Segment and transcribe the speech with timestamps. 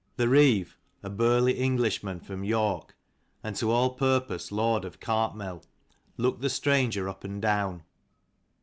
[0.15, 2.97] The Reeve, a burly Englishman from York,
[3.43, 5.63] and to all purpose lord of Cartmel,
[6.17, 7.83] looked the stranger up and down.